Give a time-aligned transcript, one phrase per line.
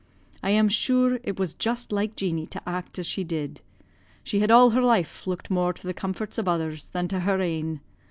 [0.41, 3.61] I am sure it was just like Jeanie to act as she did.
[4.23, 7.39] She had all her life looked more to the comforts of others than to her
[7.39, 7.81] ain.